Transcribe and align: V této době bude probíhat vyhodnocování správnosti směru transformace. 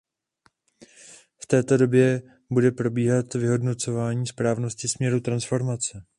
V 1.41 1.45
této 1.47 1.77
době 1.77 2.21
bude 2.51 2.71
probíhat 2.71 3.33
vyhodnocování 3.33 4.27
správnosti 4.27 4.87
směru 4.87 5.19
transformace. 5.19 6.03